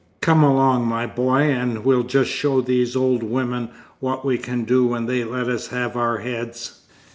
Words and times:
Come 0.19 0.41
along, 0.43 0.87
my 0.87 1.05
boy, 1.05 1.41
and 1.41 1.85
we'll 1.85 2.01
just 2.01 2.31
show 2.31 2.59
these 2.59 2.95
old 2.95 3.21
women 3.21 3.69
what 3.99 4.25
we 4.25 4.39
can 4.39 4.63
do 4.63 4.87
when 4.87 5.05
they 5.05 5.23
let 5.23 5.47
us 5.47 5.67
have 5.67 5.95
our 5.95 6.17
heads. 6.17 6.81